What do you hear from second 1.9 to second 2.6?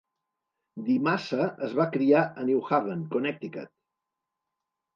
criar a